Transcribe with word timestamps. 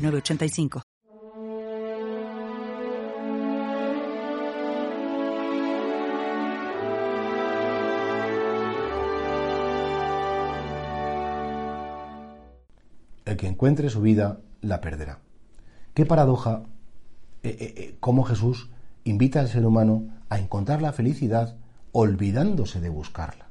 906985. 0.00 0.82
El 13.24 13.36
que 13.36 13.46
encuentre 13.46 13.90
su 13.90 14.00
vida 14.00 14.40
la 14.60 14.80
perderá. 14.80 15.20
Qué 15.94 16.04
paradoja 16.04 16.64
eh, 17.42 17.56
eh, 17.60 17.74
eh, 17.76 17.96
cómo 18.00 18.24
Jesús 18.24 18.70
invita 19.04 19.40
al 19.40 19.48
ser 19.48 19.64
humano 19.64 20.08
a 20.28 20.38
encontrar 20.38 20.82
la 20.82 20.92
felicidad 20.92 21.56
olvidándose 21.92 22.80
de 22.80 22.88
buscarla. 22.88 23.49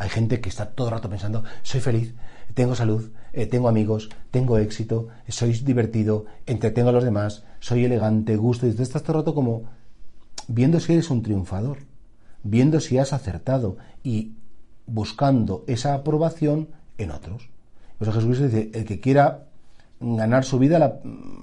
Hay 0.00 0.08
gente 0.08 0.40
que 0.40 0.48
está 0.48 0.64
todo 0.70 0.86
el 0.86 0.94
rato 0.94 1.10
pensando, 1.10 1.44
soy 1.62 1.82
feliz, 1.82 2.14
tengo 2.54 2.74
salud, 2.74 3.10
eh, 3.34 3.44
tengo 3.44 3.68
amigos, 3.68 4.08
tengo 4.30 4.56
éxito, 4.56 5.08
soy 5.28 5.52
divertido, 5.52 6.24
entretengo 6.46 6.88
a 6.88 6.92
los 6.92 7.04
demás, 7.04 7.44
soy 7.58 7.84
elegante, 7.84 8.34
gusto, 8.36 8.66
y 8.66 8.72
tú 8.72 8.82
estás 8.82 9.02
todo 9.02 9.18
el 9.18 9.22
rato 9.24 9.34
como 9.34 9.64
viendo 10.48 10.80
si 10.80 10.94
eres 10.94 11.10
un 11.10 11.22
triunfador, 11.22 11.80
viendo 12.42 12.80
si 12.80 12.96
has 12.96 13.12
acertado 13.12 13.76
y 14.02 14.36
buscando 14.86 15.64
esa 15.66 15.92
aprobación 15.92 16.68
en 16.96 17.10
otros. 17.10 17.50
Por 17.98 18.10
Jesucristo 18.10 18.46
dice, 18.46 18.70
el 18.72 18.86
que 18.86 19.00
quiera 19.00 19.48
ganar 20.00 20.46
su 20.46 20.58
vida 20.58 20.78
la, 20.78 21.00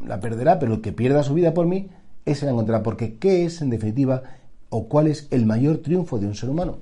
la 0.07 0.19
perderá, 0.19 0.57
pero 0.57 0.73
el 0.73 0.81
que 0.81 0.93
pierda 0.93 1.21
su 1.21 1.35
vida 1.35 1.53
por 1.53 1.67
mí, 1.67 1.91
ese 2.25 2.47
la 2.47 2.53
encontrará. 2.53 2.81
Porque 2.81 3.17
¿qué 3.19 3.45
es, 3.45 3.61
en 3.61 3.69
definitiva, 3.69 4.23
o 4.69 4.87
cuál 4.87 5.05
es 5.05 5.27
el 5.29 5.45
mayor 5.45 5.77
triunfo 5.77 6.17
de 6.17 6.25
un 6.25 6.33
ser 6.33 6.49
humano? 6.49 6.79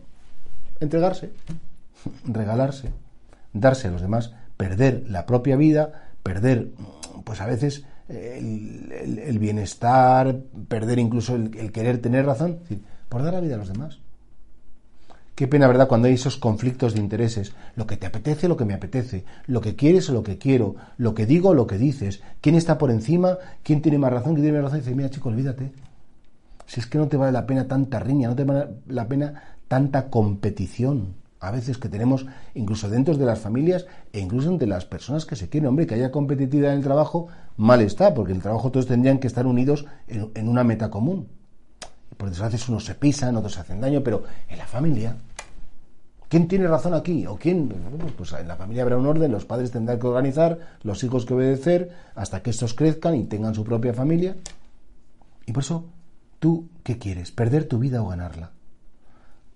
entregarse, 0.79 1.29
regalarse, 2.25 2.91
darse 3.53 3.87
a 3.87 3.91
los 3.91 4.01
demás, 4.01 4.33
perder 4.57 5.05
la 5.09 5.25
propia 5.25 5.55
vida, 5.55 6.09
perder, 6.23 6.71
pues 7.23 7.41
a 7.41 7.45
veces, 7.45 7.85
el, 8.07 9.39
bienestar, 9.39 10.37
perder 10.67 10.99
incluso 10.99 11.35
el, 11.35 11.71
querer 11.71 11.99
tener 12.01 12.25
razón, 12.25 12.59
por 13.09 13.23
dar 13.23 13.33
la 13.33 13.39
vida 13.39 13.55
a 13.55 13.59
los 13.59 13.69
demás. 13.69 13.99
Qué 15.35 15.47
pena, 15.47 15.67
¿verdad?, 15.67 15.89
cuando 15.89 16.07
hay 16.07 16.13
esos 16.13 16.37
conflictos 16.37 16.93
de 16.93 17.01
intereses. 17.01 17.53
Lo 17.75 17.85
que 17.85 17.97
te 17.97 18.07
apetece, 18.07 18.47
lo 18.47 18.55
que 18.55 18.63
me 18.63 18.73
apetece. 18.73 19.25
Lo 19.47 19.59
que 19.59 19.75
quieres 19.75 20.09
o 20.09 20.13
lo 20.13 20.23
que 20.23 20.37
quiero. 20.37 20.77
Lo 20.97 21.13
que 21.13 21.25
digo 21.25 21.49
o 21.49 21.53
lo 21.53 21.67
que 21.67 21.77
dices. 21.77 22.21
¿Quién 22.39 22.55
está 22.55 22.77
por 22.77 22.89
encima? 22.89 23.37
¿Quién 23.61 23.81
tiene 23.81 23.97
más 23.97 24.13
razón? 24.13 24.35
¿Quién 24.35 24.43
tiene 24.43 24.59
más 24.59 24.63
razón? 24.63 24.77
Y 24.77 24.81
dice, 24.83 24.95
mira, 24.95 25.09
chico, 25.09 25.27
olvídate. 25.27 25.73
Si 26.65 26.79
es 26.79 26.87
que 26.87 26.97
no 26.97 27.09
te 27.09 27.17
vale 27.17 27.33
la 27.33 27.45
pena 27.45 27.67
tanta 27.67 27.99
riña, 27.99 28.29
no 28.29 28.35
te 28.35 28.45
vale 28.45 28.67
la 28.87 29.09
pena 29.09 29.57
tanta 29.67 30.09
competición 30.09 31.15
a 31.47 31.51
veces 31.51 31.77
que 31.77 31.89
tenemos 31.89 32.25
incluso 32.53 32.89
dentro 32.89 33.15
de 33.15 33.25
las 33.25 33.39
familias 33.39 33.85
e 34.11 34.19
incluso 34.19 34.49
entre 34.49 34.67
las 34.67 34.85
personas 34.85 35.25
que 35.25 35.35
se 35.35 35.49
quieren. 35.49 35.69
Hombre, 35.69 35.85
que 35.85 35.95
haya 35.95 36.11
competitividad 36.11 36.71
en 36.71 36.79
el 36.79 36.83
trabajo, 36.83 37.27
mal 37.57 37.81
está, 37.81 38.13
porque 38.13 38.31
en 38.31 38.37
el 38.37 38.43
trabajo 38.43 38.71
todos 38.71 38.87
tendrían 38.87 39.19
que 39.19 39.27
estar 39.27 39.45
unidos 39.45 39.85
en, 40.07 40.47
una 40.47 40.63
meta 40.63 40.89
común. 40.89 41.27
Por 42.17 42.29
desgracia 42.29 42.59
unos 42.69 42.85
se 42.85 42.95
pisan, 42.95 43.35
otros 43.35 43.53
se 43.53 43.59
hacen 43.59 43.81
daño, 43.81 44.01
pero 44.01 44.23
en 44.47 44.57
la 44.57 44.65
familia, 44.65 45.17
¿quién 46.29 46.47
tiene 46.47 46.67
razón 46.67 46.93
aquí? 46.93 47.25
¿O 47.27 47.35
quién? 47.35 47.67
Pues, 47.67 48.13
pues 48.13 48.33
en 48.33 48.47
la 48.47 48.55
familia 48.55 48.83
habrá 48.83 48.97
un 48.97 49.05
orden, 49.05 49.31
los 49.31 49.45
padres 49.45 49.71
tendrán 49.71 49.99
que 49.99 50.07
organizar, 50.07 50.59
los 50.83 51.03
hijos 51.03 51.25
que 51.25 51.33
obedecer, 51.33 51.91
hasta 52.15 52.41
que 52.41 52.49
estos 52.49 52.73
crezcan 52.73 53.15
y 53.15 53.25
tengan 53.25 53.53
su 53.53 53.63
propia 53.63 53.93
familia. 53.93 54.35
Y 55.45 55.51
por 55.51 55.63
eso, 55.63 55.85
¿tú 56.39 56.69
qué 56.83 56.97
quieres? 56.97 57.31
¿Perder 57.31 57.67
tu 57.67 57.77
vida 57.77 58.01
o 58.01 58.07
ganarla? 58.07 58.51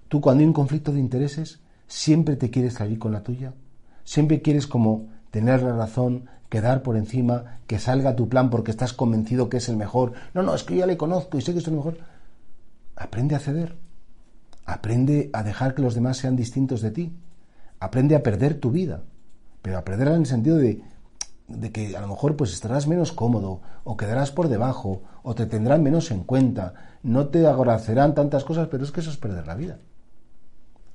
Tú 0.09 0.21
cuando 0.21 0.41
hay 0.41 0.47
un 0.47 0.53
conflicto 0.53 0.91
de 0.91 0.99
intereses, 0.99 1.59
siempre 1.89 2.37
te 2.37 2.49
quieres 2.49 2.75
salir 2.75 2.99
con 2.99 3.11
la 3.11 3.23
tuya. 3.23 3.53
Siempre 4.05 4.41
quieres 4.41 4.67
como 4.67 5.09
tener 5.31 5.61
la 5.61 5.75
razón, 5.75 6.29
quedar 6.47 6.81
por 6.81 6.95
encima, 6.95 7.59
que 7.67 7.79
salga 7.79 8.15
tu 8.15 8.29
plan 8.29 8.49
porque 8.49 8.71
estás 8.71 8.93
convencido 8.93 9.49
que 9.49 9.57
es 9.57 9.67
el 9.67 9.75
mejor. 9.75 10.13
No, 10.33 10.41
no, 10.41 10.55
es 10.55 10.63
que 10.63 10.75
yo 10.75 10.81
ya 10.81 10.85
le 10.85 10.97
conozco 10.97 11.37
y 11.37 11.41
sé 11.41 11.51
que 11.51 11.59
es 11.59 11.67
el 11.67 11.73
mejor. 11.73 11.97
Aprende 12.95 13.35
a 13.35 13.39
ceder. 13.39 13.75
Aprende 14.65 15.29
a 15.33 15.43
dejar 15.43 15.75
que 15.75 15.81
los 15.81 15.95
demás 15.95 16.17
sean 16.17 16.35
distintos 16.35 16.81
de 16.81 16.91
ti. 16.91 17.13
Aprende 17.79 18.15
a 18.15 18.23
perder 18.23 18.59
tu 18.59 18.71
vida. 18.71 19.03
Pero 19.61 19.77
a 19.77 19.83
perderla 19.83 20.15
en 20.15 20.21
el 20.21 20.27
sentido 20.27 20.57
de, 20.57 20.81
de 21.47 21.71
que 21.71 21.97
a 21.97 22.01
lo 22.01 22.07
mejor 22.07 22.37
pues 22.37 22.53
estarás 22.53 22.87
menos 22.87 23.11
cómodo 23.11 23.61
o 23.83 23.97
quedarás 23.97 24.31
por 24.31 24.47
debajo 24.47 25.01
o 25.23 25.35
te 25.35 25.47
tendrán 25.47 25.83
menos 25.83 26.11
en 26.11 26.23
cuenta. 26.23 26.73
No 27.03 27.27
te 27.27 27.45
agradecerán 27.45 28.15
tantas 28.15 28.43
cosas, 28.43 28.67
pero 28.69 28.83
es 28.83 28.91
que 28.91 29.01
eso 29.01 29.09
es 29.09 29.17
perder 29.17 29.47
la 29.47 29.55
vida 29.55 29.79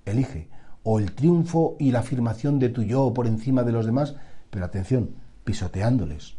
elige 0.05 0.49
o 0.85 1.01
el 1.01 1.13
triunfo 1.13 1.77
y 1.81 1.91
la 1.91 2.01
afirmación 2.01 2.59
de 2.61 2.69
tu 2.69 2.83
yo 2.83 3.13
por 3.13 3.27
encima 3.27 3.65
de 3.65 3.73
los 3.73 3.87
demás, 3.87 4.15
pero 4.51 4.65
atención, 4.65 5.17
pisoteándoles 5.43 6.37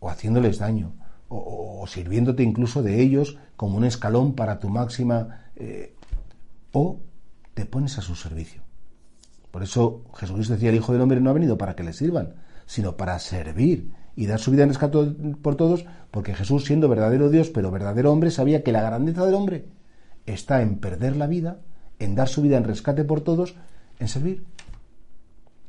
o 0.00 0.08
haciéndoles 0.08 0.58
daño 0.58 0.94
o, 1.28 1.84
sirviéndote 1.86 2.42
incluso 2.42 2.82
de 2.82 3.02
ellos 3.02 3.36
como 3.56 3.76
un 3.76 3.84
escalón 3.84 4.34
para 4.34 4.58
tu 4.58 4.70
máxima 4.70 5.50
eh, 5.56 5.94
o 6.72 7.00
te 7.52 7.66
pones 7.66 7.98
a 7.98 8.02
su 8.02 8.14
servicio. 8.14 8.62
Por 9.50 9.62
eso 9.62 10.04
Jesucristo 10.14 10.54
decía, 10.54 10.70
el 10.70 10.76
Hijo 10.76 10.92
del 10.92 11.02
Hombre 11.02 11.20
no 11.20 11.30
ha 11.30 11.34
venido 11.34 11.58
para 11.58 11.74
que 11.74 11.82
le 11.82 11.92
sirvan, 11.92 12.34
sino 12.66 12.96
para 12.96 13.18
servir 13.18 13.92
y 14.16 14.26
dar 14.26 14.38
su 14.38 14.50
vida 14.50 14.62
en 14.62 14.70
rescate 14.70 14.98
por 15.42 15.56
todos, 15.56 15.84
porque 16.10 16.34
Jesús, 16.34 16.64
siendo 16.64 16.88
verdadero 16.88 17.30
Dios, 17.30 17.50
pero 17.50 17.70
verdadero 17.70 18.12
hombre, 18.12 18.30
sabía 18.30 18.62
que 18.62 18.72
la 18.72 18.82
grandeza 18.82 19.24
del 19.26 19.34
hombre 19.34 19.66
está 20.26 20.62
en 20.62 20.78
perder 20.78 21.16
la 21.16 21.26
vida 21.26 21.58
en 21.98 22.14
dar 22.14 22.28
su 22.28 22.42
vida 22.42 22.56
en 22.56 22.64
rescate 22.64 23.04
por 23.04 23.20
todos, 23.20 23.56
en 23.98 24.08
servir. 24.08 24.44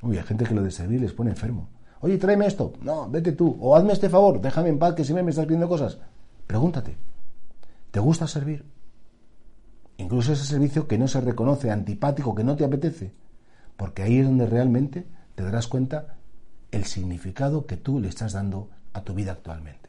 Uy, 0.01 0.17
hay 0.17 0.23
gente 0.23 0.45
que 0.45 0.55
lo 0.55 0.63
de 0.63 0.71
servir 0.71 1.01
les 1.01 1.13
pone 1.13 1.31
enfermo. 1.31 1.69
Oye, 2.01 2.17
tráeme 2.17 2.45
esto. 2.45 2.73
No, 2.81 3.09
vete 3.09 3.33
tú. 3.33 3.57
O 3.59 3.75
hazme 3.75 3.93
este 3.93 4.09
favor, 4.09 4.39
déjame 4.39 4.69
en 4.69 4.79
paz 4.79 4.93
que 4.93 5.03
siempre 5.03 5.23
me 5.23 5.31
estás 5.31 5.45
pidiendo 5.45 5.67
cosas. 5.67 5.97
Pregúntate, 6.47 6.97
¿te 7.91 7.99
gusta 7.99 8.27
servir? 8.27 8.65
Incluso 9.97 10.31
ese 10.31 10.45
servicio 10.45 10.87
que 10.87 10.97
no 10.97 11.07
se 11.07 11.19
reconoce, 11.19 11.71
antipático, 11.71 12.33
que 12.33 12.43
no 12.43 12.55
te 12.55 12.63
apetece. 12.63 13.13
Porque 13.75 14.03
ahí 14.03 14.19
es 14.19 14.25
donde 14.25 14.45
realmente 14.45 15.05
te 15.35 15.43
darás 15.43 15.67
cuenta 15.67 16.15
el 16.71 16.85
significado 16.85 17.65
que 17.65 17.77
tú 17.77 17.99
le 17.99 18.07
estás 18.07 18.33
dando 18.33 18.69
a 18.93 19.01
tu 19.03 19.13
vida 19.13 19.33
actualmente. 19.33 19.88